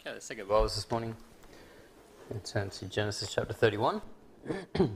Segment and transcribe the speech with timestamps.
[0.00, 1.14] Okay, let's take our Bibles this morning
[2.30, 4.00] and turn to Genesis chapter 31.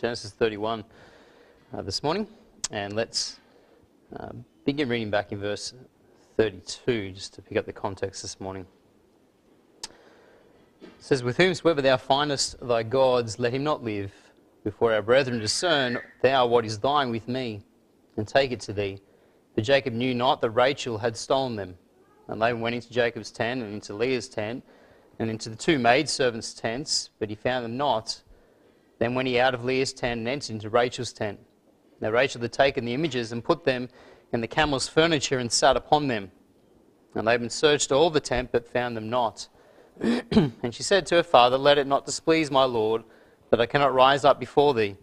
[0.00, 0.82] Genesis 31
[1.74, 2.26] uh, this morning,
[2.70, 3.38] and let's
[4.16, 4.30] uh,
[4.64, 5.74] begin reading back in verse
[6.38, 8.64] 32 just to pick up the context this morning.
[9.82, 9.90] It
[11.00, 14.21] says, With whomsoever thou findest thy gods, let him not live.
[14.64, 17.62] Before our brethren discern thou what is thine with me,
[18.16, 19.00] and take it to thee.
[19.54, 21.76] For Jacob knew not that Rachel had stolen them.
[22.28, 24.64] And Laban went into Jacob's tent, and into Leah's tent,
[25.18, 28.22] and into the two maidservants' tents, but he found them not.
[28.98, 31.40] Then went he out of Leah's tent and entered into Rachel's tent.
[32.00, 33.88] Now Rachel had taken the images and put them
[34.32, 36.30] in the camel's furniture and sat upon them.
[37.14, 39.48] And Laban searched all the tent, but found them not.
[40.00, 43.02] and she said to her father, Let it not displease my lord,
[43.52, 44.96] that I cannot rise up before thee.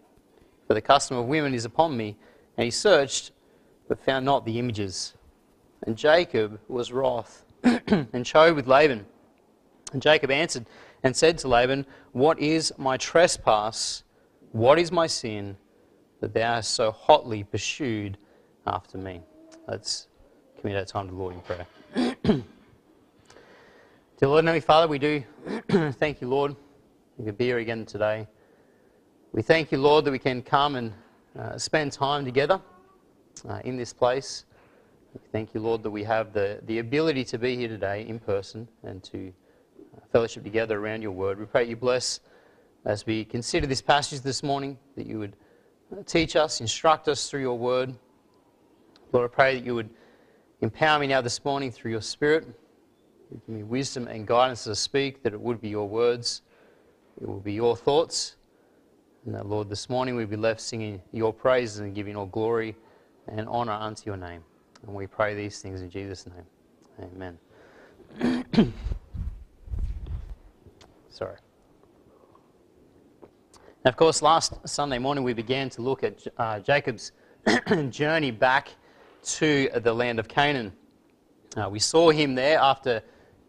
[0.65, 2.17] For the custom of women is upon me.
[2.57, 3.29] And he searched,
[3.87, 5.13] but found not the images.
[5.83, 9.05] And Jacob was wroth, and chode with Laban.
[9.93, 10.65] And Jacob answered
[11.03, 14.03] and said to Laban, What is my trespass?
[14.51, 15.55] What is my sin
[16.19, 18.17] that thou hast so hotly pursued
[18.65, 19.21] after me?
[19.67, 20.07] Let's
[20.59, 21.67] commit our time to the Lord in prayer.
[22.23, 22.43] Dear
[24.27, 25.23] Lord and Heavenly Father, we do
[25.91, 26.55] thank you, Lord.
[27.19, 28.27] We could be here again today.
[29.31, 30.91] We thank you, Lord, that we can come and
[31.37, 32.59] uh, spend time together
[33.47, 34.45] uh, in this place.
[35.13, 38.17] We thank you, Lord, that we have the, the ability to be here today in
[38.17, 39.31] person and to
[39.95, 41.39] uh, fellowship together around your word.
[41.39, 42.21] We pray you bless
[42.85, 45.35] as we consider this passage this morning, that you would
[45.95, 47.95] uh, teach us, instruct us through your word.
[49.11, 49.91] Lord, I pray that you would
[50.61, 52.47] empower me now this morning through your spirit.
[53.29, 56.41] Give me wisdom and guidance I speak, that it would be your words,
[57.21, 58.37] it will be your thoughts.
[59.25, 62.25] And that, Lord, this morning we will be left singing your praises and giving all
[62.25, 62.75] glory
[63.27, 64.43] and honour unto your name.
[64.85, 67.37] And we pray these things in Jesus' name.
[68.19, 68.73] Amen.
[71.09, 71.35] Sorry.
[73.83, 77.11] Now, of course, last Sunday morning we began to look at uh, Jacob's
[77.89, 78.69] journey back
[79.23, 80.71] to the land of Canaan.
[81.57, 83.01] Uh, we saw him there after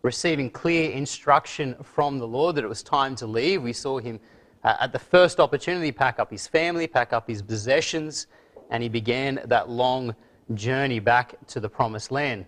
[0.03, 3.63] receiving clear instruction from the Lord that it was time to leave.
[3.63, 4.19] We saw him
[4.65, 8.27] uh, at the first opportunity pack up his family, pack up his possessions,
[8.71, 10.15] and he began that long
[10.55, 12.45] journey back to the promised land.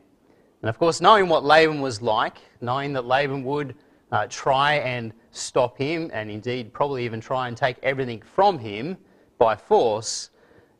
[0.62, 3.74] And of course, knowing what Laban was like, knowing that Laban would
[4.12, 8.96] uh, try and stop him, and indeed probably even try and take everything from him
[9.38, 10.30] by force,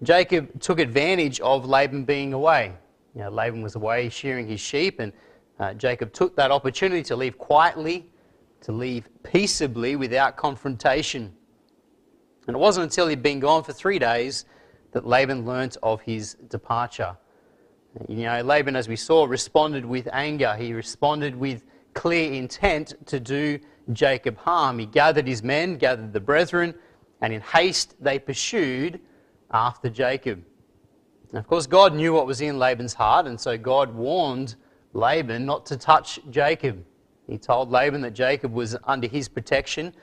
[0.02, 2.72] Jacob took advantage of Laban being away.
[3.14, 5.12] You know, Laban was away shearing his sheep, and
[5.58, 8.10] uh, Jacob took that opportunity to leave quietly,
[8.62, 11.32] to leave peaceably without confrontation.
[12.46, 14.44] And it wasn't until he'd been gone for three days
[14.92, 17.16] that Laban learnt of his departure.
[18.08, 20.54] You know, Laban, as we saw, responded with anger.
[20.56, 21.64] He responded with
[21.94, 23.58] clear intent to do
[23.92, 24.78] Jacob harm.
[24.78, 26.74] He gathered his men, gathered the brethren,
[27.20, 29.00] and in haste they pursued
[29.50, 30.42] after Jacob.
[31.30, 34.56] And of course, God knew what was in Laban's heart, and so God warned
[34.92, 36.84] Laban not to touch Jacob.
[37.28, 39.94] He told Laban that Jacob was under his protection,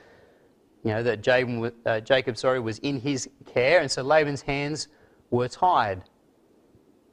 [0.84, 4.88] you know, that Jacob, uh, Jacob sorry, was in his care, and so Laban's hands
[5.30, 6.02] were tied.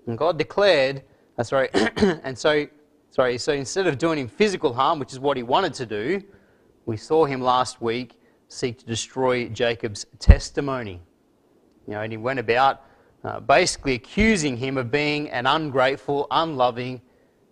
[0.05, 1.03] And God declared,
[1.37, 2.67] uh, sorry, and so,
[3.09, 6.23] sorry, so instead of doing him physical harm, which is what he wanted to do,
[6.85, 8.17] we saw him last week
[8.47, 11.01] seek to destroy Jacob's testimony.
[11.85, 12.83] You know, and he went about
[13.23, 17.01] uh, basically accusing him of being an ungrateful, unloving,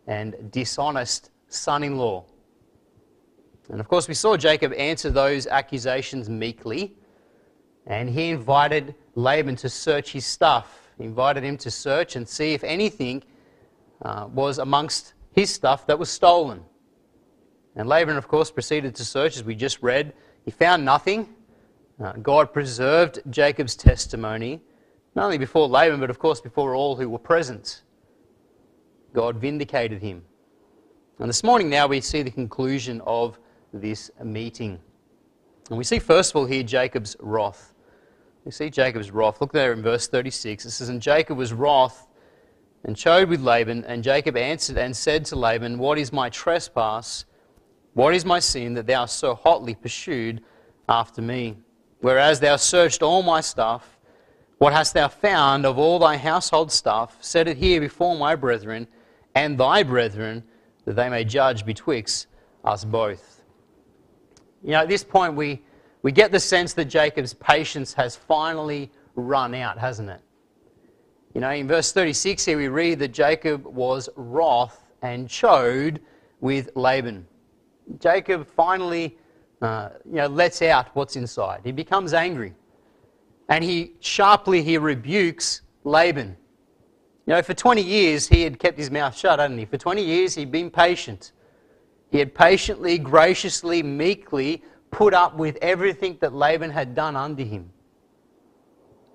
[0.07, 2.25] and dishonest son in law.
[3.69, 6.95] And of course, we saw Jacob answer those accusations meekly,
[7.87, 10.89] and he invited Laban to search his stuff.
[10.97, 13.23] He invited him to search and see if anything
[14.01, 16.63] uh, was amongst his stuff that was stolen.
[17.75, 20.13] And Laban, of course, proceeded to search, as we just read.
[20.45, 21.27] He found nothing.
[22.01, 24.61] Uh, God preserved Jacob's testimony,
[25.15, 27.81] not only before Laban, but of course before all who were present.
[29.13, 30.23] God vindicated him.
[31.19, 33.39] And this morning now we see the conclusion of
[33.81, 34.79] this meeting.
[35.69, 37.73] And we see first of all here Jacob's wrath.
[38.45, 39.41] We see Jacob's wrath.
[39.41, 40.65] Look there in verse 36.
[40.65, 42.07] It says, And Jacob was wroth
[42.83, 47.25] and chode with Laban, and Jacob answered and said to Laban, What is my trespass?
[47.93, 50.43] What is my sin that thou so hotly pursued
[50.87, 51.57] after me?
[52.01, 53.97] Whereas thou searched all my stuff,
[54.57, 57.17] what hast thou found of all thy household stuff?
[57.21, 58.87] Set it here before my brethren
[59.33, 60.43] and thy brethren,
[60.85, 62.27] that they may judge betwixt
[62.63, 63.34] us both.
[64.65, 65.61] You know, at this point, we,
[66.01, 70.21] we get the sense that Jacob's patience has finally run out, hasn't it?
[71.35, 75.99] You know, in verse 36 here we read that Jacob was wroth and chode
[76.39, 77.27] with Laban.
[77.99, 79.19] Jacob finally,
[79.61, 81.61] uh, you know, lets out what's inside.
[81.63, 82.55] He becomes angry.
[83.49, 86.35] And he sharply he rebukes Laban.
[87.27, 89.65] You know, for 20 years he had kept his mouth shut, hadn't he?
[89.65, 91.33] For 20 years he'd been patient.
[92.15, 97.69] He had patiently, graciously, meekly put up with everything that Laban had done under him.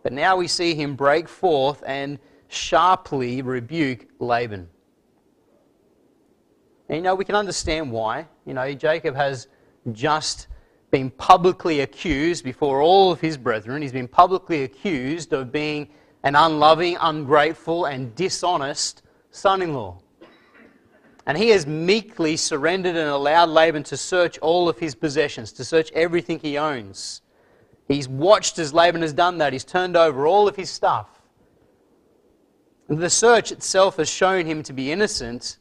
[0.02, 2.18] But now we see him break forth and
[2.48, 4.68] sharply rebuke Laban.
[6.90, 8.28] And you know, we can understand why.
[8.44, 9.48] You know, Jacob has
[9.92, 10.48] just
[10.90, 13.80] been publicly accused before all of his brethren.
[13.80, 15.88] He's been publicly accused of being
[16.22, 19.00] an unloving, ungrateful, and dishonest
[19.30, 20.02] son in law.
[21.26, 25.64] And he has meekly surrendered and allowed Laban to search all of his possessions, to
[25.64, 27.22] search everything he owns.
[27.88, 29.52] He's watched as Laban has done that.
[29.52, 31.20] He's turned over all of his stuff.
[32.88, 35.58] The search itself has shown him to be innocent.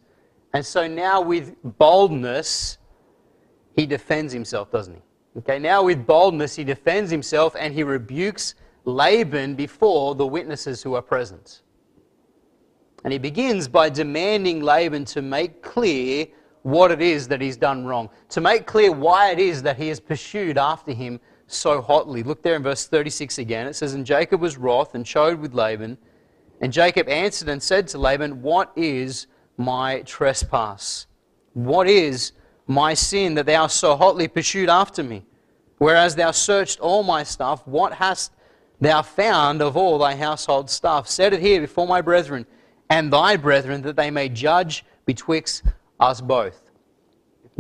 [0.53, 2.77] And so now, with boldness,
[3.75, 5.01] he defends himself, doesn't he?
[5.39, 8.55] Okay, now with boldness, he defends himself and he rebukes
[8.85, 11.61] Laban before the witnesses who are present.
[13.03, 16.27] And he begins by demanding Laban to make clear
[16.63, 19.87] what it is that he's done wrong, to make clear why it is that he
[19.87, 22.23] has pursued after him so hotly.
[22.23, 23.67] Look there in verse 36 again.
[23.67, 25.97] It says, And Jacob was wroth and chode with Laban.
[26.61, 31.07] And Jacob answered and said to Laban, What is my trespass?
[31.53, 32.33] What is
[32.67, 35.25] my sin that thou so hotly pursued after me?
[35.77, 38.33] Whereas thou searched all my stuff, what hast
[38.81, 41.07] thou found of all thy household stuff?
[41.07, 42.45] Set it here before my brethren
[42.89, 45.63] and thy brethren, that they may judge betwixt
[45.99, 46.71] us both.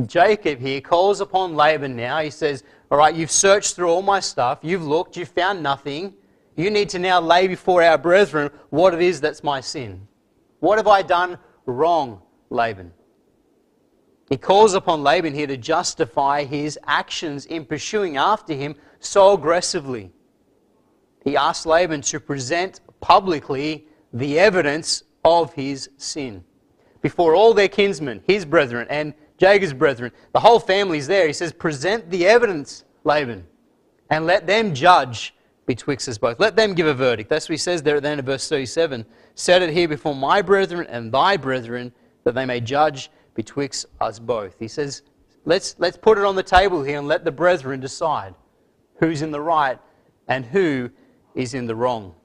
[0.05, 2.19] Jacob here calls upon Laban now.
[2.19, 4.59] He says, all right, you've searched through all my stuff.
[4.61, 5.17] You've looked.
[5.17, 6.13] You've found nothing.
[6.55, 10.07] You need to now lay before our brethren what it is that's my sin.
[10.59, 12.91] What have I done wrong, Laban?
[14.29, 20.11] He calls upon Laban here to justify his actions in pursuing after him so aggressively.
[21.23, 26.43] He asks Laban to present publicly the evidence of his sin
[27.01, 30.11] before all their kinsmen, his brethren, and Jacob's brethren.
[30.33, 31.27] The whole family's there.
[31.27, 33.45] He says, Present the evidence, Laban,
[34.09, 35.33] and let them judge
[35.65, 36.39] betwixt us both.
[36.39, 37.29] Let them give a verdict.
[37.29, 39.05] That's what he says there at the end of verse 37.
[39.35, 41.93] Set it here before my brethren and thy brethren,
[42.23, 44.55] that they may judge betwixt us both.
[44.59, 45.03] He says,
[45.45, 48.33] let's, let's put it on the table here and let the brethren decide
[48.99, 49.79] who's in the right
[50.27, 50.89] and who
[51.35, 52.15] is in the wrong.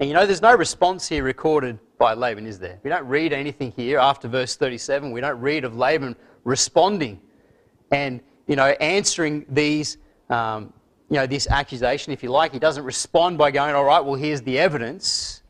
[0.00, 2.80] And you know, there's no response here recorded by Laban, is there?
[2.82, 5.12] We don't read anything here after verse 37.
[5.12, 7.20] We don't read of Laban responding
[7.92, 9.98] and, you know, answering these,
[10.30, 10.72] um,
[11.10, 12.52] you know, this accusation, if you like.
[12.52, 15.42] He doesn't respond by going, all right, well, here's the evidence.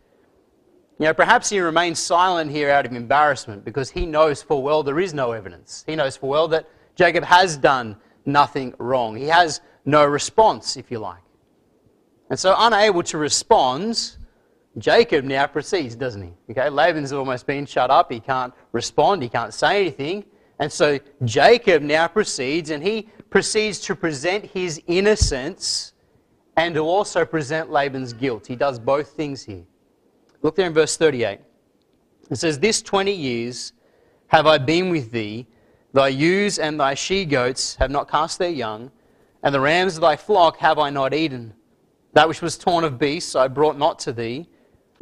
[0.98, 4.82] You know, perhaps he remains silent here out of embarrassment because he knows full well
[4.82, 5.84] there is no evidence.
[5.86, 7.96] He knows full well that Jacob has done
[8.26, 9.16] nothing wrong.
[9.16, 11.22] He has no response, if you like.
[12.30, 14.16] And so, unable to respond,
[14.78, 16.32] Jacob now proceeds, doesn't he?
[16.50, 18.10] Okay, Laban's almost been shut up.
[18.10, 19.22] He can't respond.
[19.22, 20.24] He can't say anything.
[20.58, 25.92] And so Jacob now proceeds, and he proceeds to present his innocence
[26.56, 28.46] and to also present Laban's guilt.
[28.46, 29.64] He does both things here.
[30.42, 31.40] Look there in verse 38.
[32.30, 33.72] It says, This 20 years
[34.28, 35.46] have I been with thee.
[35.92, 38.90] Thy ewes and thy she goats have not cast their young,
[39.42, 41.52] and the rams of thy flock have I not eaten.
[42.14, 44.48] That which was torn of beasts I brought not to thee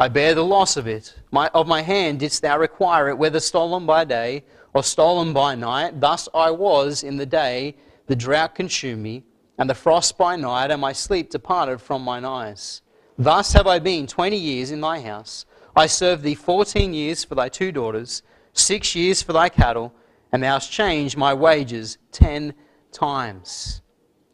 [0.01, 1.15] I bear the loss of it.
[1.31, 5.55] My, of my hand didst thou require it, whether stolen by day or stolen by
[5.55, 6.01] night.
[6.01, 7.77] Thus I was in the day,
[8.07, 9.25] the drought consumed me,
[9.59, 12.81] and the frost by night, and my sleep departed from mine eyes.
[13.19, 15.45] Thus have I been twenty years in thy house.
[15.77, 18.23] I served thee fourteen years for thy two daughters,
[18.55, 19.93] six years for thy cattle,
[20.33, 22.55] and thou hast changed my wages ten
[22.91, 23.83] times.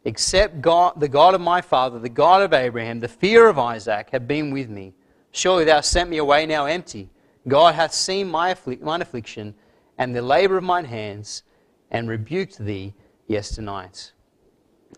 [0.05, 4.11] Except God, the God of my father, the God of Abraham, the fear of Isaac,
[4.13, 4.93] have been with me
[5.37, 7.11] Surely thou sent me away now empty.
[7.47, 9.53] God hath seen my affliction
[9.99, 11.43] and the labor of mine hands,
[11.91, 12.95] and rebuked thee
[13.27, 14.13] yesternight.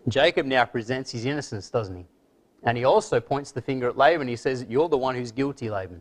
[0.08, 2.06] Jacob now presents his innocence, doesn't he?
[2.62, 4.28] And he also points the finger at Laban.
[4.28, 6.00] He says, You're the one who's guilty, Laban.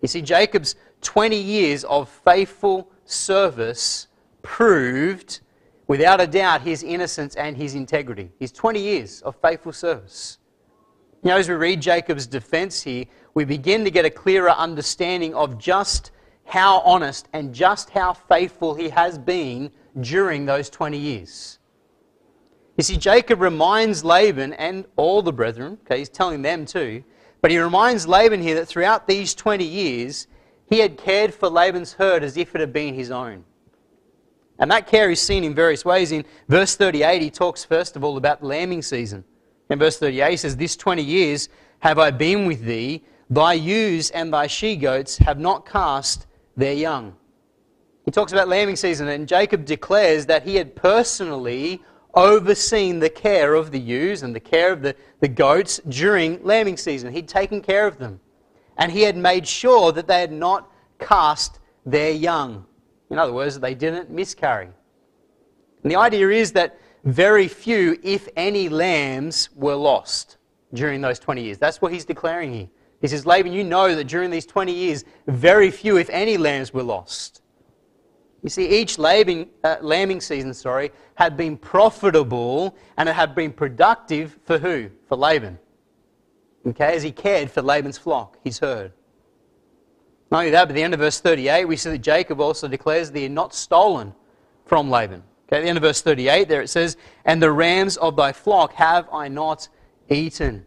[0.00, 4.06] You see, Jacob's 20 years of faithful service
[4.40, 5.40] proved,
[5.88, 8.30] without a doubt, his innocence and his integrity.
[8.38, 10.38] His 20 years of faithful service.
[11.26, 13.04] Know, as we read Jacob's defense here,
[13.36, 16.10] we begin to get a clearer understanding of just
[16.46, 21.58] how honest and just how faithful he has been during those 20 years.
[22.78, 27.04] You see, Jacob reminds Laban and all the brethren, okay, he's telling them too,
[27.42, 30.28] but he reminds Laban here that throughout these 20 years,
[30.70, 33.44] he had cared for Laban's herd as if it had been his own.
[34.58, 36.10] And that care is seen in various ways.
[36.10, 39.24] In verse 38, he talks first of all about the lambing season.
[39.68, 41.50] In verse 38, he says, This 20 years
[41.80, 46.72] have I been with thee, thy ewes and thy she goats have not cast their
[46.72, 47.16] young.
[48.04, 51.82] He talks about lambing season, and Jacob declares that he had personally
[52.14, 56.76] overseen the care of the ewes and the care of the, the goats during lambing
[56.76, 57.12] season.
[57.12, 58.20] He'd taken care of them.
[58.78, 62.64] And he had made sure that they had not cast their young.
[63.10, 64.68] In other words, they didn't miscarry.
[65.82, 70.38] And the idea is that very few, if any, lambs were lost
[70.74, 71.58] during those 20 years.
[71.58, 72.68] That's what he's declaring here.
[73.06, 76.74] He says, Laban, you know that during these 20 years, very few, if any, lambs
[76.74, 77.40] were lost.
[78.42, 83.52] You see, each lambing, uh, lambing season, sorry, had been profitable and it had been
[83.52, 84.90] productive for who?
[85.08, 85.56] For Laban.
[86.66, 88.92] Okay, as he cared for Laban's flock, his herd.
[90.32, 92.66] Not only that, but at the end of verse 38, we see that Jacob also
[92.66, 94.12] declares he had not stolen
[94.64, 95.22] from Laban.
[95.46, 98.32] Okay, at the end of verse 38, there it says, And the rams of thy
[98.32, 99.68] flock have I not
[100.08, 100.66] eaten.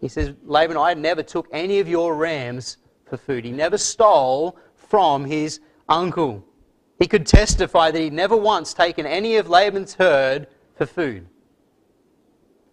[0.00, 3.44] He says, Laban, I never took any of your rams for food.
[3.44, 6.44] He never stole from his uncle.
[6.98, 11.26] He could testify that he'd never once taken any of Laban's herd for food.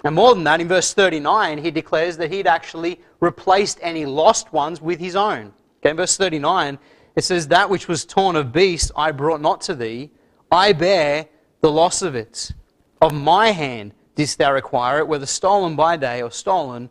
[0.03, 4.53] And more than that, in verse 39, he declares that he'd actually replaced any lost
[4.53, 5.51] ones with his own.
[5.81, 6.77] Okay, in verse 39,
[7.15, 10.11] it says, That which was torn of beast I brought not to thee,
[10.51, 11.27] I bear
[11.61, 12.51] the loss of it.
[13.01, 16.89] Of my hand didst thou require it, whether stolen by day or stolen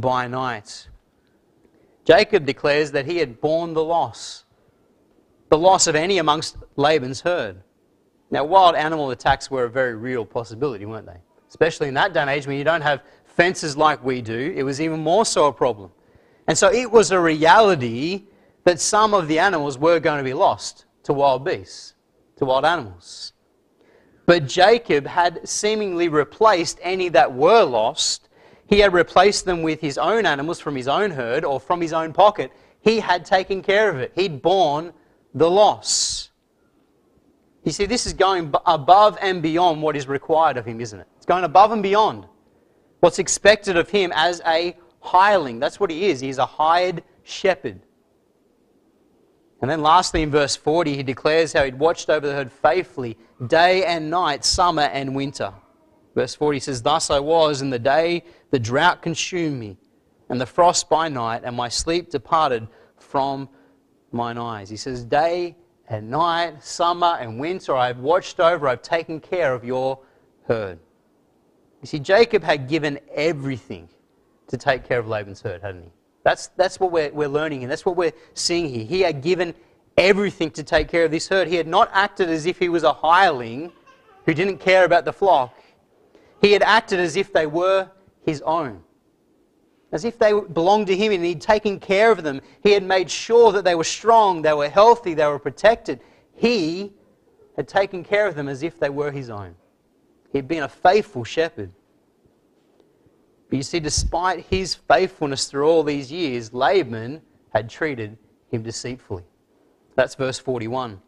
[0.00, 0.88] by night.
[2.04, 4.44] Jacob declares that he had borne the loss,
[5.48, 7.62] the loss of any amongst Laban's herd.
[8.30, 11.20] Now, wild animal attacks were a very real possibility, weren't they?
[11.48, 14.62] Especially in that day and age when you don't have fences like we do, it
[14.62, 15.90] was even more so a problem.
[16.48, 18.24] And so it was a reality
[18.64, 21.94] that some of the animals were going to be lost to wild beasts,
[22.36, 23.32] to wild animals.
[24.26, 28.25] But Jacob had seemingly replaced any that were lost.
[28.68, 31.92] He had replaced them with his own animals from his own herd or from his
[31.92, 32.52] own pocket.
[32.80, 34.12] He had taken care of it.
[34.14, 34.92] He'd borne
[35.34, 36.30] the loss.
[37.64, 41.06] You see, this is going above and beyond what is required of him, isn't it?
[41.16, 42.26] It's going above and beyond
[43.00, 45.58] what's expected of him as a hireling.
[45.58, 46.20] That's what he is.
[46.20, 47.80] He's a hired shepherd.
[49.60, 53.16] And then lastly, in verse 40, he declares how he'd watched over the herd faithfully
[53.46, 55.52] day and night, summer and winter.
[56.14, 59.76] Verse 40 says, Thus I was in the day the drought consumed me,
[60.28, 63.48] and the frost by night, and my sleep departed from
[64.12, 64.68] mine eyes.
[64.68, 65.56] He says, Day
[65.88, 70.00] and night, summer and winter, I've watched over, I've taken care of your
[70.48, 70.78] herd.
[71.80, 73.88] You see, Jacob had given everything
[74.48, 75.90] to take care of Laban's herd, hadn't he?
[76.24, 78.84] That's, that's what we're, we're learning and that's what we're seeing here.
[78.84, 79.54] He had given
[79.96, 81.46] everything to take care of this herd.
[81.46, 83.70] He had not acted as if he was a hireling
[84.24, 85.54] who didn't care about the flock.
[86.40, 87.88] He had acted as if they were
[88.26, 88.82] his own,
[89.92, 92.40] as if they belonged to him and he'd taken care of them.
[92.62, 96.00] He had made sure that they were strong, they were healthy, they were protected.
[96.34, 96.92] He
[97.56, 99.54] had taken care of them as if they were his own.
[100.32, 101.70] He'd been a faithful shepherd.
[103.48, 107.22] But you see, despite his faithfulness through all these years, Laban
[107.54, 108.18] had treated
[108.50, 109.24] him deceitfully.
[109.94, 111.00] That's verse 41.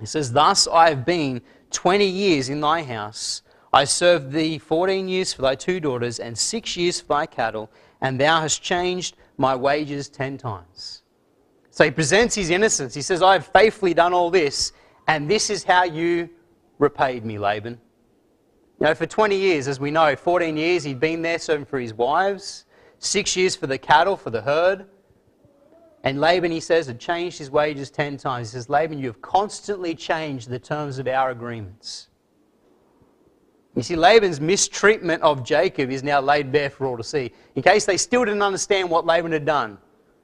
[0.00, 1.42] He says, Thus I have been
[1.72, 3.42] 20 years in thy house.
[3.74, 7.68] I served thee 14 years for thy two daughters, and six years for thy cattle,
[8.00, 11.02] and thou hast changed my wages ten times.
[11.70, 12.94] So he presents his innocence.
[12.94, 14.72] He says, I have faithfully done all this,
[15.08, 16.30] and this is how you
[16.78, 17.80] repaid me, Laban.
[18.78, 21.80] You know, for 20 years, as we know, 14 years he'd been there serving for
[21.80, 22.66] his wives,
[23.00, 24.86] six years for the cattle, for the herd.
[26.04, 28.52] And Laban, he says, had changed his wages 10 times.
[28.52, 32.06] He says, Laban, you have constantly changed the terms of our agreements.
[33.74, 37.32] You see, Laban's mistreatment of Jacob is now laid bare for all to see.
[37.56, 39.78] In case they still didn't understand what Laban had done,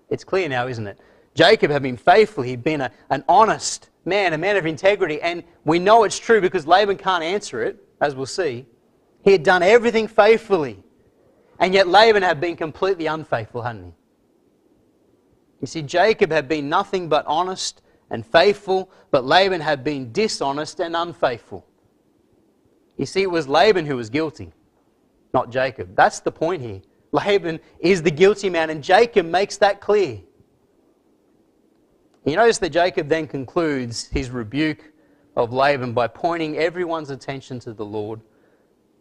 [0.09, 1.00] it's clear now, isn't it?
[1.35, 2.45] Jacob had been faithful.
[2.45, 5.21] He'd been a, an honest man, a man of integrity.
[5.21, 8.66] And we know it's true because Laban can't answer it as we'll see,
[9.23, 10.83] he had done everything faithfully.
[11.59, 13.92] And yet Laban had been completely unfaithful, hadn't he?
[15.61, 20.80] You see, Jacob had been nothing but honest and faithful, but Laban had been dishonest
[20.80, 21.66] and unfaithful.
[23.00, 24.52] You see, it was Laban who was guilty,
[25.33, 25.97] not Jacob.
[25.97, 26.83] That's the point here.
[27.12, 30.21] Laban is the guilty man, and Jacob makes that clear.
[32.26, 34.92] You notice that Jacob then concludes his rebuke
[35.35, 38.21] of Laban by pointing everyone's attention to the Lord.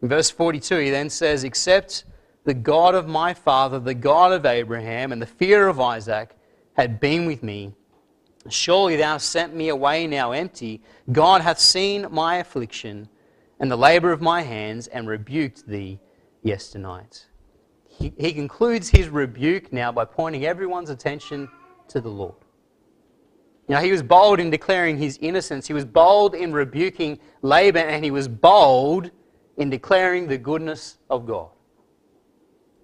[0.00, 2.04] In verse 42, he then says, Except
[2.44, 6.34] the God of my father, the God of Abraham, and the fear of Isaac
[6.72, 7.74] had been with me,
[8.48, 10.80] surely thou sent me away now empty.
[11.12, 13.06] God hath seen my affliction
[13.60, 16.00] and the labour of my hands, and rebuked thee
[16.42, 17.26] yesternight.
[17.88, 21.48] He, he concludes his rebuke now by pointing everyone's attention
[21.88, 22.34] to the Lord.
[23.68, 25.66] You know, he was bold in declaring his innocence.
[25.66, 29.10] He was bold in rebuking Laban, and he was bold
[29.58, 31.50] in declaring the goodness of God.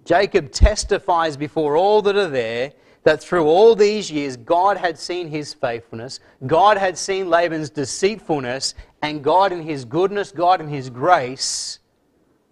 [0.05, 2.71] Jacob testifies before all that are there
[3.03, 8.73] that through all these years, God had seen his faithfulness, God had seen Laban's deceitfulness,
[9.01, 11.79] and God, in his goodness, God, in his grace,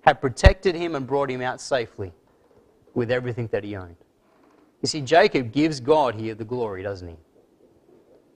[0.02, 2.12] had protected him and brought him out safely
[2.94, 3.96] with everything that he owned.
[4.82, 7.16] You see, Jacob gives God here the glory, doesn't he?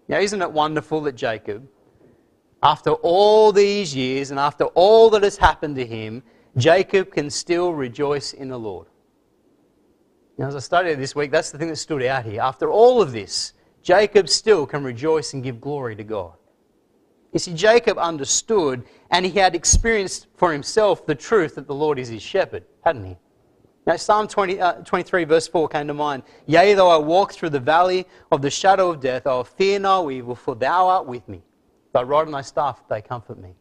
[0.08, 1.68] Now, isn't it wonderful that Jacob,
[2.64, 6.24] after all these years and after all that has happened to him,
[6.58, 8.88] Jacob can still rejoice in the Lord?
[10.40, 12.42] Now, as I studied this week, that's the thing that stood out here.
[12.42, 16.39] After all of this, Jacob still can rejoice and give glory to God.
[17.32, 22.00] You see, Jacob understood and he had experienced for himself the truth that the Lord
[22.00, 23.18] is his shepherd, hadn't he?
[23.86, 26.24] Now, Psalm 20, uh, 23, verse 4 came to mind.
[26.46, 29.80] Yea, though I walk through the valley of the shadow of death, I will fear
[29.80, 31.42] no evil, for thou art with me.
[31.94, 33.56] Thy rod and thy staff, they comfort me.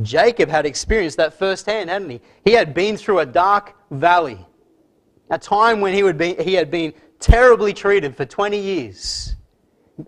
[0.00, 2.20] Jacob had experienced that firsthand, hadn't he?
[2.44, 4.44] He had been through a dark valley
[5.30, 9.34] a time when he, would be, he had been terribly treated for 20 years.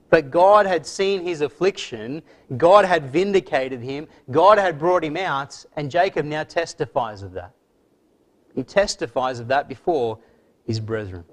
[0.08, 2.22] But God had seen his affliction,
[2.56, 7.54] God had vindicated him, God had brought him out, and Jacob now testifies of that.
[8.54, 10.18] He testifies of that before
[10.66, 11.24] his brethren.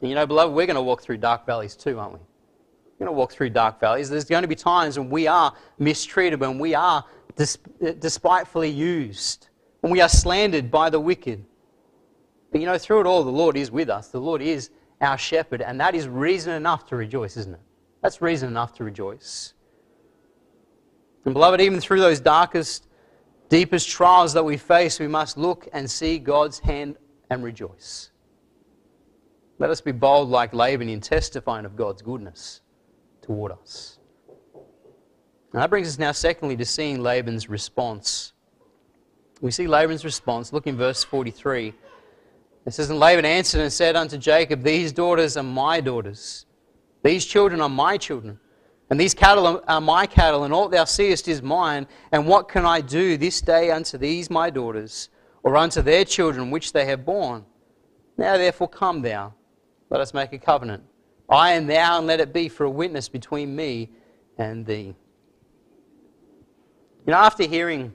[0.00, 2.18] And you know, beloved, we're going to walk through dark valleys too, aren't we?
[2.18, 4.10] We're going to walk through dark valleys.
[4.10, 7.04] There's going to be times when we are mistreated, when we are
[7.36, 9.48] despitefully used,
[9.80, 11.44] when we are slandered by the wicked.
[12.50, 14.08] But you know, through it all, the Lord is with us.
[14.08, 14.70] The Lord is
[15.02, 17.60] our shepherd, and that is reason enough to rejoice, isn't it?
[18.02, 19.54] That's reason enough to rejoice.
[21.24, 22.86] And beloved, even through those darkest,
[23.48, 26.96] deepest trials that we face, we must look and see God's hand
[27.30, 28.10] and rejoice.
[29.58, 32.60] Let us be bold like Laban in testifying of God's goodness
[33.20, 33.98] toward us.
[35.52, 38.32] And that brings us now, secondly, to seeing Laban's response.
[39.40, 40.52] We see Laban's response.
[40.52, 41.74] Look in verse 43.
[42.64, 46.46] It says, And Laban answered and said unto Jacob, These daughters are my daughters,
[47.02, 48.38] these children are my children,
[48.90, 51.86] and these cattle are my cattle, and all thou seest is mine.
[52.12, 55.08] And what can I do this day unto these my daughters,
[55.42, 57.44] or unto their children which they have borne?
[58.16, 59.34] Now therefore come thou,
[59.90, 60.84] let us make a covenant.
[61.28, 63.90] I and thou, and let it be for a witness between me
[64.38, 64.94] and thee.
[67.06, 67.94] You know, after hearing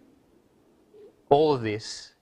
[1.30, 2.14] all of this,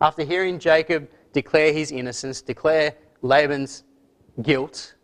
[0.00, 3.84] after hearing Jacob declare his innocence, declare Laban's
[4.42, 4.94] guilt,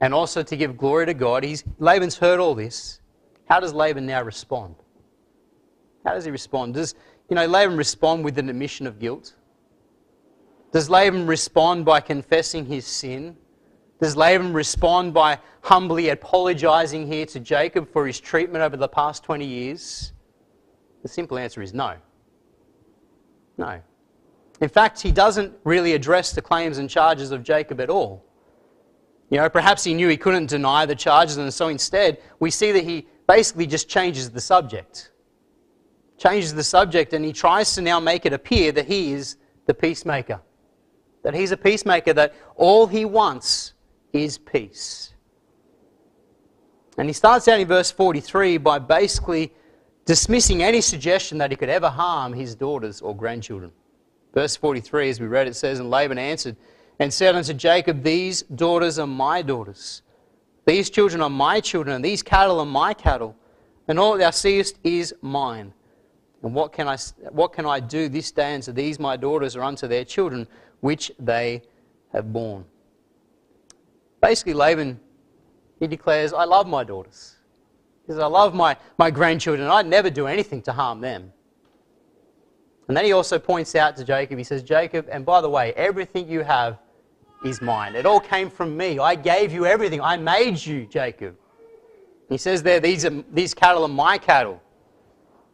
[0.00, 1.44] and also to give glory to God.
[1.44, 3.00] He's, Laban's heard all this.
[3.48, 4.76] How does Laban now respond?
[6.04, 6.74] How does he respond?
[6.74, 6.94] Does
[7.28, 9.34] you know Laban respond with an admission of guilt?
[10.72, 13.36] Does Laban respond by confessing his sin?
[14.00, 19.24] Does Laban respond by humbly apologizing here to Jacob for his treatment over the past
[19.24, 20.12] 20 years?
[21.02, 21.96] The simple answer is no.
[23.58, 23.80] No.
[24.60, 28.24] In fact, he doesn't really address the claims and charges of Jacob at all.
[29.30, 32.72] You know, perhaps he knew he couldn't deny the charges, and so instead, we see
[32.72, 35.12] that he basically just changes the subject.
[36.18, 39.72] Changes the subject, and he tries to now make it appear that he is the
[39.72, 40.40] peacemaker.
[41.22, 43.74] That he's a peacemaker, that all he wants
[44.12, 45.14] is peace.
[46.98, 49.52] And he starts out in verse 43 by basically
[50.04, 53.70] dismissing any suggestion that he could ever harm his daughters or grandchildren.
[54.34, 56.56] Verse 43, as we read, it says, And Laban answered
[56.98, 60.02] and said unto Jacob, These daughters are my daughters.
[60.66, 63.36] These children are my children, and these cattle are my cattle.
[63.88, 65.72] And all that thou seest is mine.
[66.42, 66.96] And what can I,
[67.30, 70.46] what can I do this day unto these my daughters or unto their children,
[70.80, 71.62] which they
[72.12, 72.64] have borne?
[74.22, 75.00] Basically, Laban,
[75.80, 77.36] he declares, I love my daughters.
[78.06, 79.68] He says, I love my, my grandchildren.
[79.68, 81.32] I'd never do anything to harm them.
[82.90, 85.72] And then he also points out to Jacob, he says, Jacob, and by the way,
[85.74, 86.80] everything you have
[87.44, 87.94] is mine.
[87.94, 88.98] It all came from me.
[88.98, 90.00] I gave you everything.
[90.00, 91.36] I made you, Jacob.
[92.28, 94.60] He says there, these, are, these cattle are my cattle.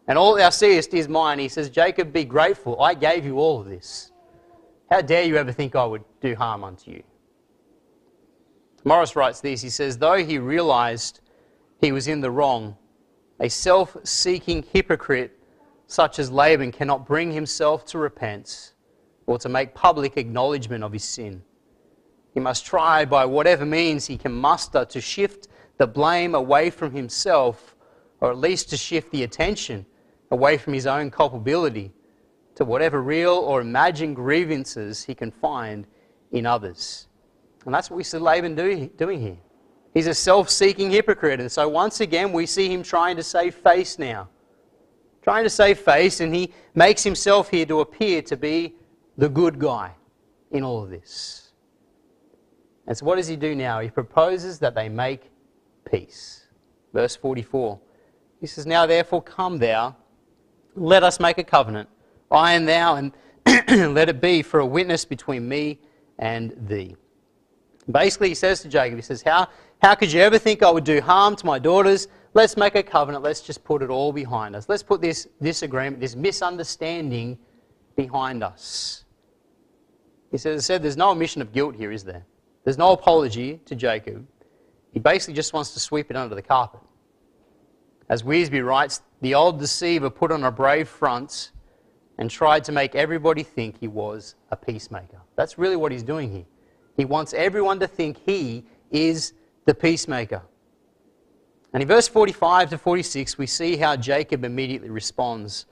[0.08, 1.38] And all thou seest is mine.
[1.38, 2.80] He says, Jacob, be grateful.
[2.80, 4.12] I gave you all of this.
[4.90, 7.02] How dare you ever think I would do harm unto you?
[8.82, 9.60] Morris writes this.
[9.60, 11.20] He says, Though he realized
[11.82, 12.78] he was in the wrong,
[13.38, 15.35] a self seeking hypocrite
[15.86, 18.72] such as Laban, cannot bring himself to repent
[19.26, 21.42] or to make public acknowledgement of his sin.
[22.32, 26.92] He must try by whatever means he can muster to shift the blame away from
[26.92, 27.74] himself,
[28.20, 29.86] or at least to shift the attention
[30.30, 31.92] away from his own culpability
[32.54, 35.86] to whatever real or imagined grievances he can find
[36.32, 37.06] in others.
[37.64, 39.38] And that's what we see Laban do, doing here.
[39.92, 41.40] He's a self seeking hypocrite.
[41.40, 44.28] And so once again, we see him trying to save face now.
[45.26, 48.76] Trying to save face, and he makes himself here to appear to be
[49.18, 49.90] the good guy
[50.52, 51.50] in all of this.
[52.86, 53.80] And so what does he do now?
[53.80, 55.32] He proposes that they make
[55.90, 56.46] peace.
[56.94, 57.76] Verse 44.
[58.40, 59.96] He says, Now therefore come thou,
[60.76, 61.88] let us make a covenant,
[62.30, 63.12] I and thou, and
[63.94, 65.80] let it be for a witness between me
[66.20, 66.94] and thee.
[67.90, 69.48] Basically, he says to Jacob, he says, how,
[69.82, 72.06] how could you ever think I would do harm to my daughters?
[72.36, 73.24] Let's make a covenant.
[73.24, 74.68] Let's just put it all behind us.
[74.68, 77.38] Let's put this disagreement, this misunderstanding
[77.96, 79.06] behind us.
[80.30, 82.26] He says, said, there's no omission of guilt here, is there?
[82.62, 84.26] There's no apology to Jacob.
[84.92, 86.80] He basically just wants to sweep it under the carpet.
[88.10, 91.52] As Wiersbe writes, the old deceiver put on a brave front
[92.18, 95.22] and tried to make everybody think he was a peacemaker.
[95.36, 96.44] That's really what he's doing here.
[96.98, 99.32] He wants everyone to think he is
[99.64, 100.42] the peacemaker.
[101.72, 105.66] And in verse 45 to 46, we see how Jacob immediately responds.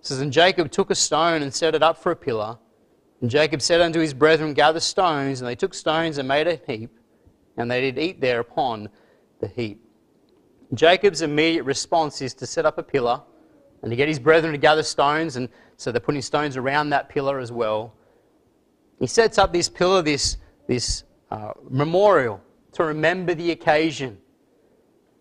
[0.00, 2.58] It says, And Jacob took a stone and set it up for a pillar.
[3.20, 5.40] And Jacob said unto his brethren, Gather stones.
[5.40, 6.90] And they took stones and made a heap,
[7.56, 8.88] and they did eat thereupon
[9.40, 9.82] the heap.
[10.74, 13.22] Jacob's immediate response is to set up a pillar
[13.82, 17.08] and to get his brethren to gather stones, and so they're putting stones around that
[17.08, 17.94] pillar as well.
[18.98, 22.40] He sets up this pillar, this this uh, memorial
[22.72, 24.18] to remember the occasion.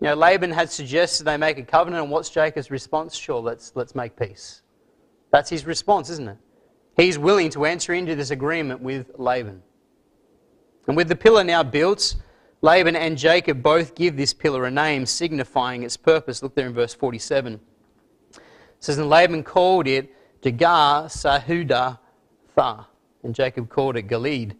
[0.01, 3.15] You know, Laban had suggested they make a covenant, and what's Jacob's response?
[3.15, 4.62] Sure, let's, let's make peace.
[5.31, 6.38] That's his response, isn't it?
[6.97, 9.62] He's willing to enter into this agreement with Laban.
[10.88, 12.15] And with the pillar now built,
[12.62, 16.41] Laban and Jacob both give this pillar a name signifying its purpose.
[16.43, 17.60] Look there in verse 47.
[18.34, 18.41] It
[18.79, 21.99] says, And Laban called it Jegar Sahada
[22.55, 22.88] Tha,
[23.23, 24.55] and Jacob called it Galeed.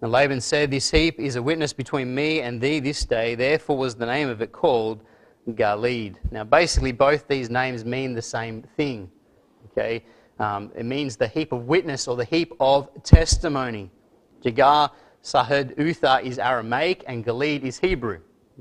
[0.00, 3.34] And Laban said, This heap is a witness between me and thee this day.
[3.34, 5.02] Therefore was the name of it called
[5.50, 6.16] Galeed.
[6.30, 9.10] Now, basically, both these names mean the same thing.
[9.66, 10.04] Okay?
[10.38, 13.90] Um, it means the heap of witness or the heap of testimony.
[14.44, 14.90] Jagar
[15.24, 18.20] Sahad Utha is Aramaic and Galeed is Hebrew.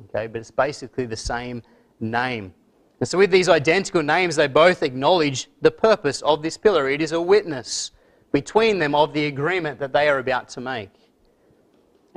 [0.10, 0.26] Okay?
[0.26, 1.62] But it's basically the same
[2.00, 2.52] name.
[3.00, 6.90] And so, with these identical names, they both acknowledge the purpose of this pillar.
[6.90, 7.92] It is a witness
[8.32, 10.90] between them of the agreement that they are about to make.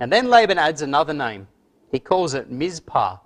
[0.01, 1.47] And then Laban adds another name.
[1.93, 3.19] He calls it Mizpah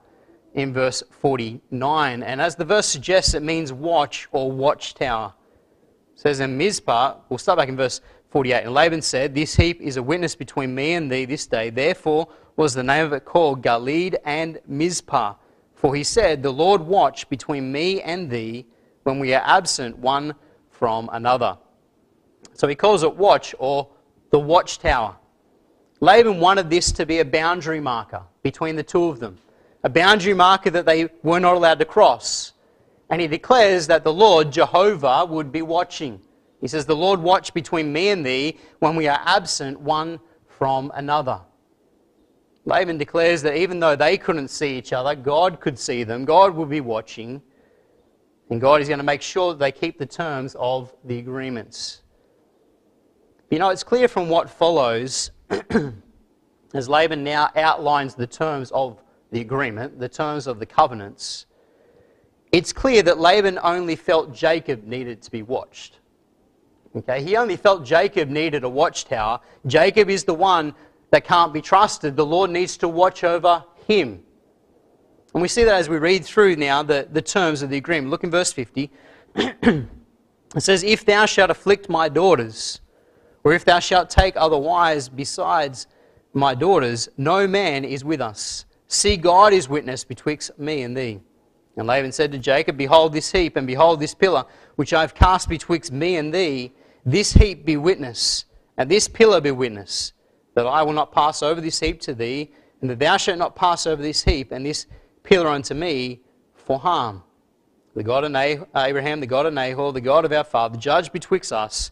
[0.54, 2.22] in verse 49.
[2.22, 5.32] And as the verse suggests, it means watch or watchtower.
[6.14, 8.64] It says in Mizpah, we'll start back in verse 48.
[8.64, 11.70] And Laban said, This heap is a witness between me and thee this day.
[11.70, 15.34] Therefore was the name of it called Galeed and Mizpah.
[15.74, 18.66] For he said, The Lord watch between me and thee
[19.04, 20.34] when we are absent one
[20.70, 21.56] from another.
[22.54, 23.88] So he calls it watch or
[24.30, 25.16] the watchtower.
[26.00, 29.38] Laban wanted this to be a boundary marker between the two of them,
[29.82, 32.52] a boundary marker that they were not allowed to cross.
[33.10, 36.20] And he declares that the Lord, Jehovah, would be watching.
[36.60, 40.90] He says, The Lord watch between me and thee when we are absent one from
[40.94, 41.40] another.
[42.64, 46.54] Laban declares that even though they couldn't see each other, God could see them, God
[46.54, 47.42] would be watching,
[48.50, 52.02] and God is going to make sure that they keep the terms of the agreements.
[53.50, 55.30] You know, it's clear from what follows
[56.74, 61.46] as Laban now outlines the terms of the agreement, the terms of the covenants,
[62.52, 65.98] it's clear that Laban only felt Jacob needed to be watched.
[66.96, 69.40] Okay, he only felt Jacob needed a watchtower.
[69.66, 70.74] Jacob is the one
[71.10, 72.16] that can't be trusted.
[72.16, 74.22] The Lord needs to watch over him.
[75.32, 78.10] And we see that as we read through now the, the terms of the agreement.
[78.10, 78.90] Look in verse 50.
[79.34, 79.86] it
[80.58, 82.80] says, If thou shalt afflict my daughters,
[83.44, 85.86] or if thou shalt take other wives besides
[86.32, 88.64] my daughters, no man is with us.
[88.88, 91.20] See, God is witness betwixt me and thee.
[91.76, 94.44] And Laban said to Jacob, Behold this heap, and behold this pillar,
[94.76, 96.72] which I have cast betwixt me and thee.
[97.04, 98.46] This heap be witness,
[98.78, 100.12] and this pillar be witness,
[100.54, 103.56] that I will not pass over this heap to thee, and that thou shalt not
[103.56, 104.86] pass over this heap and this
[105.22, 106.20] pillar unto me
[106.54, 107.22] for harm.
[107.94, 108.34] The God of
[108.76, 111.90] Abraham, the God of Nahor, the God of our father, judge betwixt us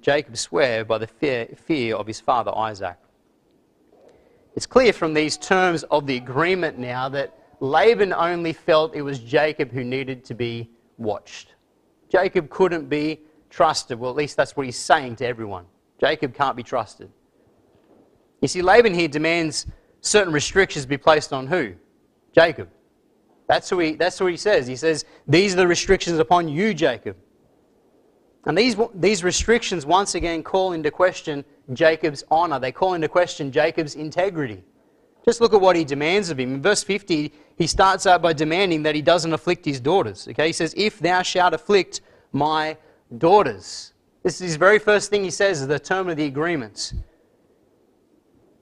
[0.00, 2.96] Jacob swear by the fear, fear of his father Isaac.
[4.54, 9.18] It's clear from these terms of the agreement now that Laban only felt it was
[9.18, 11.54] Jacob who needed to be watched.
[12.10, 13.98] Jacob couldn't be trusted.
[13.98, 15.66] Well, at least that's what he's saying to everyone.
[16.00, 17.10] Jacob can't be trusted.
[18.40, 19.66] You see, Laban here demands
[20.00, 21.74] certain restrictions be placed on who?
[22.34, 22.68] Jacob.
[23.48, 24.66] That's who he, that's what he says.
[24.66, 27.16] He says, These are the restrictions upon you, Jacob.
[28.46, 32.58] And these, these restrictions once again call into question Jacob's honor.
[32.58, 34.64] They call into question Jacob's integrity.
[35.24, 36.54] Just look at what he demands of him.
[36.54, 40.26] In verse 50, he starts out by demanding that he doesn't afflict his daughters.
[40.28, 42.00] Okay, he says, If thou shalt afflict
[42.32, 42.78] my
[43.18, 43.92] daughters.
[44.22, 46.94] This is his very first thing he says, is the term of the agreements.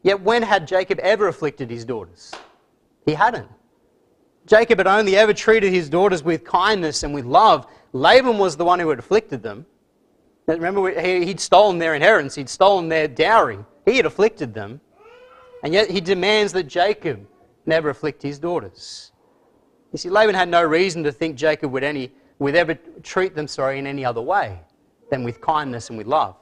[0.03, 2.33] Yet when had Jacob ever afflicted his daughters?
[3.05, 3.49] He hadn't.
[4.49, 7.67] Jacob had only ever treated his daughters with kindness and with love.
[7.93, 9.67] Laban was the one who had afflicted them.
[10.47, 14.81] Remember, he'd stolen their inheritance, he'd stolen their dowry, he had afflicted them.
[15.63, 17.27] And yet he demands that Jacob
[17.67, 19.13] never afflict his daughters.
[19.93, 23.47] You see, Laban had no reason to think Jacob would, any, would ever treat them
[23.47, 24.61] sorry, in any other way
[25.11, 26.37] than with kindness and with love.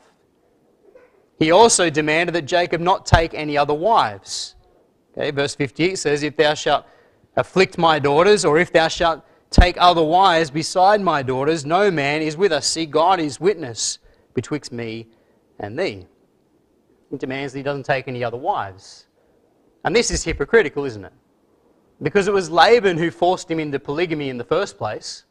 [1.41, 4.55] He also demanded that Jacob not take any other wives.
[5.17, 6.85] Okay, verse 58 says, If thou shalt
[7.37, 12.23] afflict my daughters, or if thou shalt take other wives beside my daughters, no man
[12.23, 12.67] is with us.
[12.67, 13.99] See, God is witness
[14.35, 15.09] betwixt me
[15.59, 16.07] and thee.
[17.11, 19.07] He demands that he doesn't take any other wives.
[19.85, 21.13] And this is hypocritical, isn't it?
[22.03, 25.25] Because it was Laban who forced him into polygamy in the first place.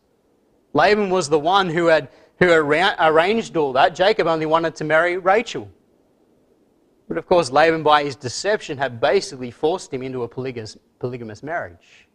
[0.73, 3.95] Laban was the one who had who arranged all that.
[3.95, 5.69] Jacob only wanted to marry Rachel.
[7.07, 11.43] But of course, Laban, by his deception, had basically forced him into a polygamous, polygamous
[11.43, 12.07] marriage.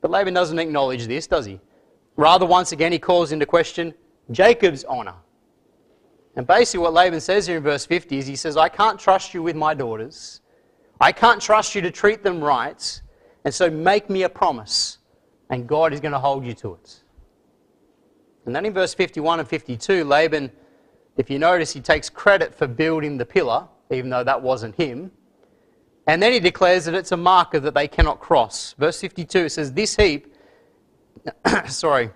[0.00, 1.60] But Laban doesn't acknowledge this, does he?
[2.16, 3.94] Rather, once again, he calls into question
[4.30, 5.14] Jacob's honour.
[6.36, 9.34] And basically, what Laban says here in verse 50 is he says, I can't trust
[9.34, 10.40] you with my daughters.
[11.00, 13.02] I can't trust you to treat them right.
[13.44, 14.98] And so make me a promise,
[15.48, 17.02] and God is going to hold you to it.
[18.46, 20.50] And then in verse 51 and 52, Laban,
[21.16, 25.10] if you notice, he takes credit for building the pillar, even though that wasn't him.
[26.06, 28.74] And then he declares that it's a marker that they cannot cross.
[28.78, 30.34] Verse 52 says, This heap,
[31.66, 32.10] sorry,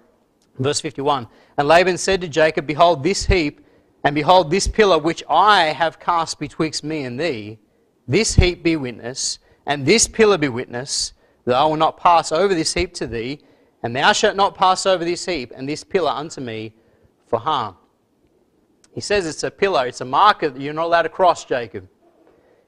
[0.59, 1.29] verse 51,
[1.59, 3.65] and Laban said to Jacob, Behold, this heap,
[4.05, 7.59] and behold, this pillar which I have cast betwixt me and thee,
[8.07, 11.13] this heap be witness, and this pillar be witness,
[11.45, 13.41] that I will not pass over this heap to thee,
[13.83, 16.75] and thou shalt not pass over this heap and this pillar unto me
[17.27, 17.77] for harm.
[18.95, 21.89] He says it's a pillar, it's a marker that you're not allowed to cross, Jacob.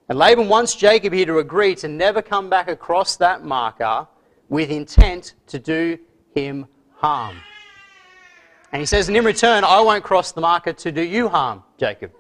[0.09, 4.07] And Laban wants Jacob here to agree to never come back across that marker
[4.49, 5.99] with intent to do
[6.35, 7.37] him harm.
[8.73, 11.63] And he says, and in return, I won't cross the marker to do you harm,
[11.79, 12.13] Jacob.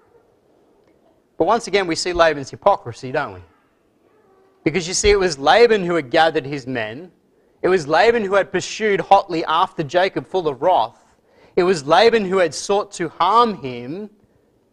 [1.39, 3.41] But once again, we see Laban's hypocrisy, don't we?
[4.65, 7.11] Because you see, it was Laban who had gathered his men
[7.63, 11.05] it was Laban who had pursued hotly after Jacob full of wrath.
[11.57, 14.11] It was Laban who had sought to harm him,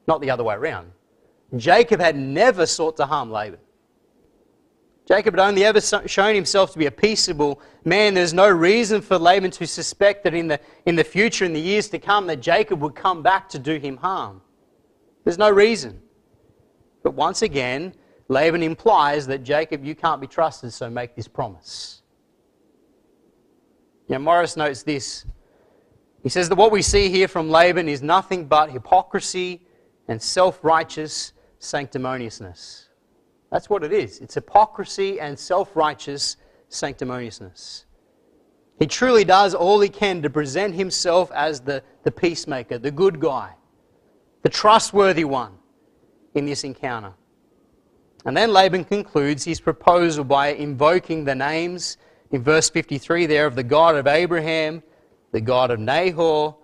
[0.05, 0.91] not the other way around.
[1.55, 3.59] Jacob had never sought to harm Laban.
[5.07, 8.13] Jacob had only ever shown himself to be a peaceable man.
[8.13, 11.59] There's no reason for Laban to suspect that in the, in the future, in the
[11.59, 14.41] years to come, that Jacob would come back to do him harm.
[15.23, 16.01] There's no reason.
[17.03, 17.93] But once again,
[18.29, 22.01] Laban implies that Jacob, you can't be trusted, so make this promise.
[24.07, 25.25] Now, Morris notes this.
[26.23, 29.61] He says that what we see here from Laban is nothing but hypocrisy
[30.07, 32.87] and self righteous sanctimoniousness.
[33.51, 34.19] That's what it is.
[34.19, 36.37] It's hypocrisy and self righteous
[36.69, 37.85] sanctimoniousness.
[38.79, 43.19] He truly does all he can to present himself as the, the peacemaker, the good
[43.19, 43.53] guy,
[44.41, 45.53] the trustworthy one
[46.33, 47.13] in this encounter.
[48.25, 51.97] And then Laban concludes his proposal by invoking the names
[52.31, 54.81] in verse 53 there of the God of Abraham,
[55.33, 56.55] the God of Nahor,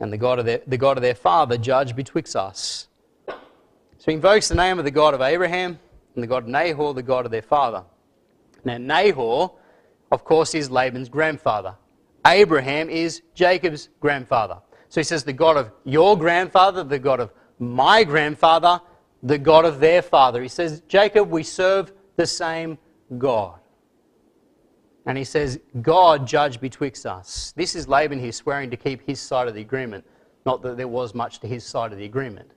[0.00, 2.88] and the God of their, the God of their father judge betwixt us.
[3.28, 5.78] So he invokes the name of the God of Abraham
[6.14, 7.84] and the God of Nahor, the God of their father.
[8.64, 9.52] Now, Nahor,
[10.10, 11.76] of course, is Laban's grandfather.
[12.26, 14.58] Abraham is Jacob's grandfather.
[14.88, 18.80] So he says, the God of your grandfather, the God of my grandfather,
[19.22, 20.42] the God of their father.
[20.42, 22.78] He says, Jacob, we serve the same
[23.18, 23.58] God.
[25.06, 27.52] And he says, God judge betwixt us.
[27.56, 30.04] This is Laban here swearing to keep his side of the agreement.
[30.46, 32.50] Not that there was much to his side of the agreement.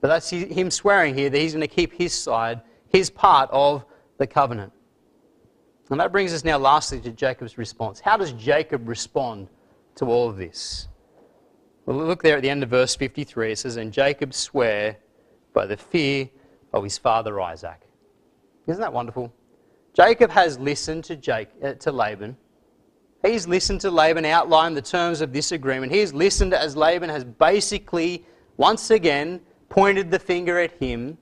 [0.00, 3.84] But that's him swearing here that he's going to keep his side, his part of
[4.18, 4.72] the covenant.
[5.90, 8.00] And that brings us now lastly to Jacob's response.
[8.00, 9.48] How does Jacob respond
[9.96, 10.88] to all of this?
[11.86, 13.52] Well, look there at the end of verse 53.
[13.52, 14.96] It says, And Jacob sware
[15.52, 16.30] by the fear
[16.72, 17.80] of his father Isaac.
[18.66, 19.32] Isn't that wonderful?
[19.94, 22.36] Jacob has listened to, Jake, uh, to Laban,
[23.24, 25.92] he's listened to Laban outline the terms of this agreement.
[25.92, 28.26] He's listened as Laban has basically,
[28.56, 31.16] once again, pointed the finger at him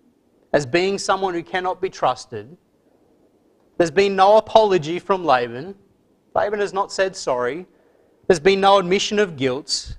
[0.54, 2.56] as being someone who cannot be trusted.
[3.76, 5.74] There's been no apology from Laban.
[6.35, 7.66] Laban has not said sorry.
[8.26, 9.98] There's been no admission of guilt.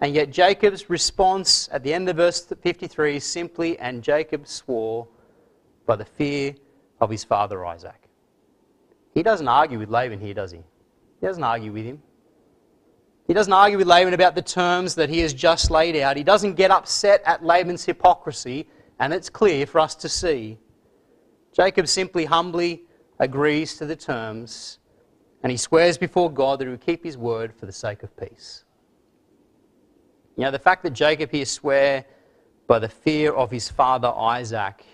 [0.00, 5.06] And yet Jacob's response at the end of verse 53 is simply, and Jacob swore
[5.86, 6.54] by the fear
[7.00, 8.08] of his father Isaac.
[9.14, 10.58] He doesn't argue with Laban here, does he?
[11.20, 12.02] He doesn't argue with him.
[13.26, 16.16] He doesn't argue with Laban about the terms that he has just laid out.
[16.16, 18.68] He doesn't get upset at Laban's hypocrisy,
[19.00, 20.58] and it's clear for us to see.
[21.52, 22.82] Jacob simply humbly
[23.18, 24.78] agrees to the terms,
[25.42, 28.16] and he swears before God that he will keep his word for the sake of
[28.16, 28.64] peace.
[30.36, 32.04] You know, the fact that Jacob here swear
[32.66, 34.84] by the fear of his father Isaac,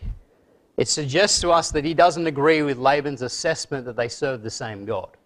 [0.83, 4.51] it suggests to us that he doesn't agree with Laban's assessment that they serve the
[4.51, 5.17] same God.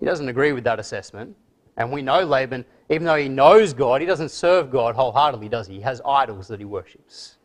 [0.00, 1.36] He doesn't agree with that assessment.
[1.76, 5.68] And we know Laban, even though he knows God, he doesn't serve God wholeheartedly, does
[5.68, 5.74] he?
[5.74, 7.36] He has idols that he worships.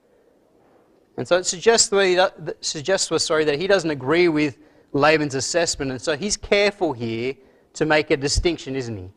[1.16, 4.58] And so it suggests us, suggests to us sorry, that he doesn't agree with
[4.92, 5.92] Laban's assessment.
[5.92, 7.36] And so he's careful here
[7.74, 9.12] to make a distinction, isn't he?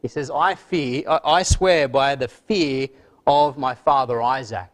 [0.00, 2.88] He says, I fear, I swear by the fear
[3.26, 4.71] of my father Isaac.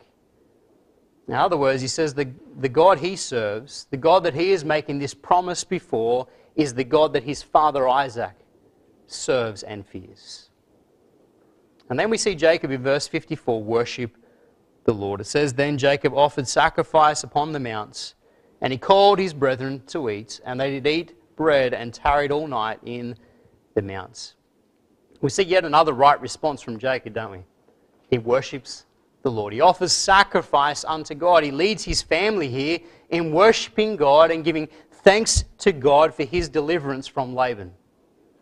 [1.29, 4.65] In other words, he says the, the God he serves, the God that he is
[4.65, 8.35] making this promise before, is the God that his father Isaac
[9.07, 10.49] serves and fears.
[11.91, 14.17] And then we see Jacob in verse 54 worship
[14.85, 15.21] the Lord.
[15.21, 18.15] It says, Then Jacob offered sacrifice upon the mounts,
[18.63, 22.47] and he called his brethren to eat, and they did eat bread and tarried all
[22.47, 23.15] night in
[23.75, 24.35] the mounts.
[25.21, 27.45] We see yet another right response from Jacob, don't we?
[28.11, 28.87] He worships
[29.29, 29.53] the Lord.
[29.53, 31.45] He offers sacrifice unto God.
[31.45, 32.79] He leads his family here
[33.11, 37.73] in worshipping God and giving thanks to God for his deliverance from Laban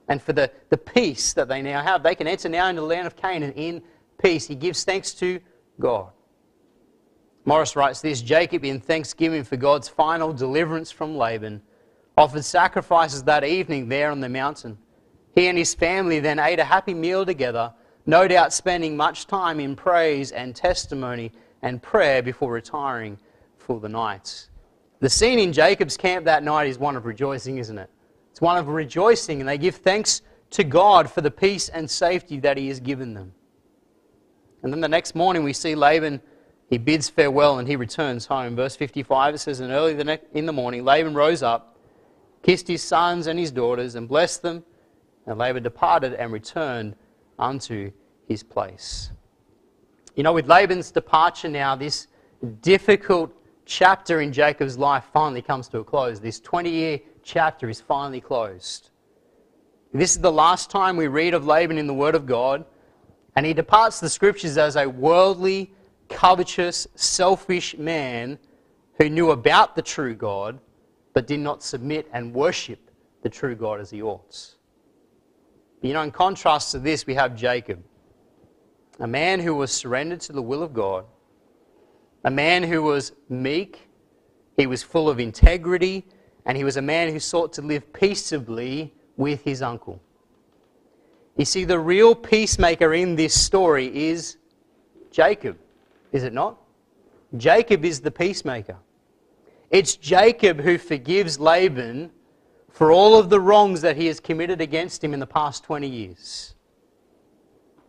[0.08, 2.02] and for the, the peace that they now have.
[2.02, 3.82] They can enter now into the land of Canaan in
[4.22, 4.46] peace.
[4.46, 5.40] He gives thanks to
[5.80, 6.10] God.
[7.44, 11.62] Morris writes this Jacob, in thanksgiving for God's final deliverance from Laban,
[12.16, 14.78] offered sacrifices that evening there on the mountain.
[15.34, 17.72] He and his family then ate a happy meal together,
[18.06, 23.18] no doubt spending much time in praise and testimony and prayer before retiring
[23.58, 24.48] for the night.
[25.00, 27.90] The scene in Jacob's camp that night is one of rejoicing, isn't it?
[28.30, 32.38] It's one of rejoicing, and they give thanks to God for the peace and safety
[32.40, 33.32] that He has given them.
[34.62, 36.20] And then the next morning we see Laban,
[36.68, 38.56] he bids farewell and he returns home.
[38.56, 41.78] Verse 55 it says, And early in the morning Laban rose up,
[42.42, 44.64] kissed his sons and his daughters, and blessed them
[45.26, 46.94] and Laban departed and returned
[47.38, 47.90] unto
[48.28, 49.10] his place.
[50.14, 52.06] You know, with Laban's departure now, this
[52.62, 53.32] difficult
[53.66, 56.20] chapter in Jacob's life finally comes to a close.
[56.20, 58.90] This 20 year chapter is finally closed.
[59.92, 62.64] This is the last time we read of Laban in the Word of God,
[63.34, 65.72] and he departs the scriptures as a worldly,
[66.08, 68.38] covetous, selfish man
[68.98, 70.58] who knew about the true God
[71.12, 72.90] but did not submit and worship
[73.22, 74.55] the true God as he ought.
[75.82, 77.82] You know, in contrast to this, we have Jacob,
[78.98, 81.04] a man who was surrendered to the will of God,
[82.24, 83.88] a man who was meek,
[84.56, 86.04] he was full of integrity,
[86.46, 90.00] and he was a man who sought to live peaceably with his uncle.
[91.36, 94.38] You see, the real peacemaker in this story is
[95.10, 95.58] Jacob,
[96.12, 96.56] is it not?
[97.36, 98.76] Jacob is the peacemaker.
[99.70, 102.10] It's Jacob who forgives Laban
[102.76, 105.88] for all of the wrongs that he has committed against him in the past 20
[105.88, 106.54] years.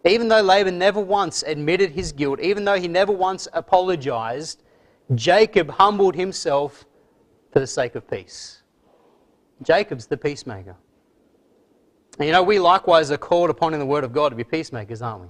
[0.05, 4.63] Even though Laban never once admitted his guilt, even though he never once apologized,
[5.13, 6.85] Jacob humbled himself
[7.51, 8.63] for the sake of peace.
[9.61, 10.77] Jacob's the peacemaker.
[12.17, 14.45] And you know, we likewise are called upon in the Word of God to be
[14.45, 15.27] peacemakers, aren't we?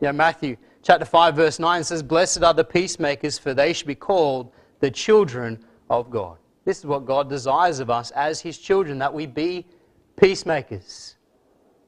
[0.00, 3.88] You know, Matthew chapter 5, verse 9 says, Blessed are the peacemakers, for they shall
[3.88, 5.58] be called the children
[5.90, 6.38] of God.
[6.66, 9.64] This is what God desires of us as His children, that we be
[10.16, 11.14] peacemakers.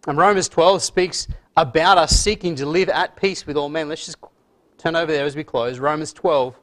[0.06, 1.26] And Romans 12 speaks
[1.56, 3.88] about us seeking to live at peace with all men.
[3.88, 4.18] Let's just
[4.78, 5.80] turn over there as we close.
[5.80, 6.54] Romans 12.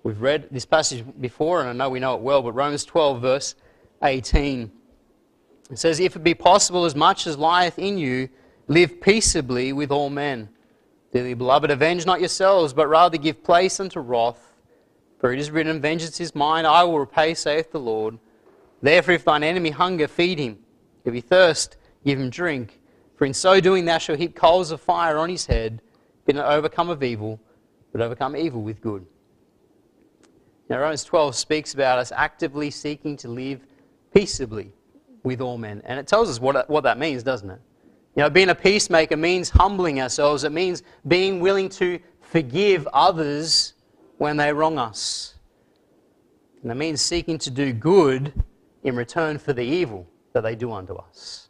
[0.03, 3.23] We've read this passage before, and I know we know it well, but Romans 12,
[3.23, 3.55] verse
[4.03, 4.73] 18.
[5.71, 8.29] It says, If it be possible, as much as lieth in you,
[8.67, 10.49] live peaceably with all men.
[11.13, 14.55] Dearly beloved, avenge not yourselves, but rather give place unto wrath.
[15.19, 18.19] For it is written, Vengeance is mine, I will repay, saith the Lord.
[18.83, 20.59] Therefore, if thine enemy hunger, feed him.
[21.05, 22.81] If he thirst, give him drink.
[23.17, 25.83] For in so doing thou shalt heap coals of fire on his head.
[26.27, 27.39] Be not overcome of evil,
[27.93, 29.05] but overcome evil with good.
[30.69, 33.67] Now, Romans 12 speaks about us actively seeking to live
[34.15, 34.73] peaceably
[35.23, 35.83] with all men.
[35.85, 37.61] And it tells us what, what that means, doesn't it?
[38.17, 40.45] You know, being a peacemaker means humbling ourselves.
[40.45, 43.75] It means being willing to forgive others
[44.19, 45.35] when they wrong us.
[46.63, 48.33] And it means seeking to do good
[48.83, 51.49] in return for the evil that they do unto us.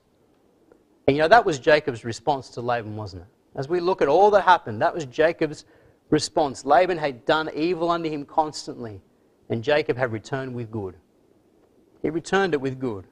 [1.06, 3.28] And you know, that was Jacob's response to Laban, wasn't it?
[3.56, 5.64] As we look at all that happened, that was Jacob's
[6.10, 6.64] response.
[6.64, 9.00] Laban had done evil unto him constantly,
[9.48, 10.94] and Jacob had returned with good.
[12.02, 13.06] He returned it with good.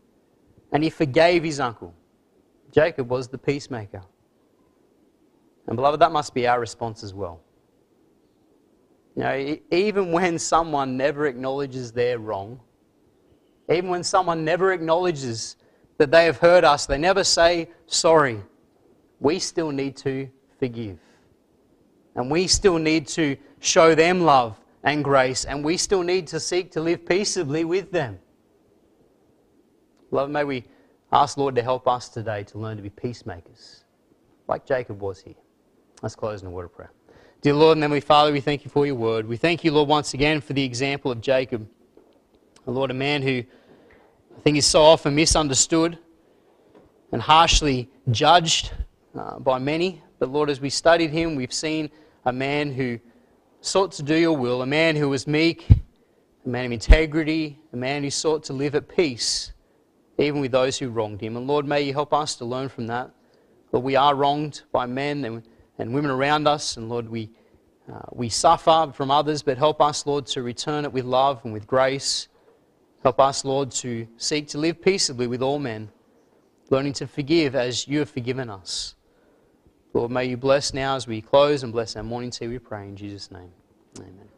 [0.72, 1.94] And he forgave his uncle.
[2.72, 4.02] Jacob was the peacemaker.
[5.66, 7.40] And beloved, that must be our response as well.
[9.16, 12.60] You know, even when someone never acknowledges their wrong,
[13.68, 15.56] even when someone never acknowledges
[15.98, 18.40] that they have hurt us, they never say sorry,
[19.20, 20.98] we still need to forgive.
[22.14, 26.40] And we still need to show them love and grace, and we still need to
[26.40, 28.18] seek to live peaceably with them.
[30.10, 30.64] Love, may we
[31.12, 33.84] ask Lord to help us today to learn to be peacemakers,
[34.46, 35.34] like Jacob was here.
[36.02, 36.92] Let's close in a word of prayer.
[37.42, 39.28] Dear Lord and Heavenly Father, we thank you for your word.
[39.28, 41.68] We thank you, Lord, once again for the example of Jacob.
[42.64, 43.42] Lord, a man who
[44.36, 45.98] I think is so often misunderstood
[47.12, 48.72] and harshly judged
[49.14, 50.02] uh, by many.
[50.18, 51.90] But Lord, as we studied him, we've seen
[52.24, 52.98] a man who
[53.60, 55.66] sought to do your will, a man who was meek,
[56.44, 59.52] a man of integrity, a man who sought to live at peace,
[60.18, 61.36] even with those who wronged him.
[61.36, 63.10] And Lord, may you help us to learn from that.
[63.72, 65.42] Lord, we are wronged by men and,
[65.78, 67.30] and women around us, and Lord, we,
[67.92, 71.52] uh, we suffer from others, but help us, Lord, to return it with love and
[71.52, 72.28] with grace.
[73.02, 75.90] Help us, Lord, to seek to live peaceably with all men,
[76.70, 78.96] learning to forgive as you have forgiven us.
[79.92, 82.88] Lord, may you bless now as we close and bless our morning tea, we pray
[82.88, 83.50] in Jesus' name.
[83.98, 84.28] Amen.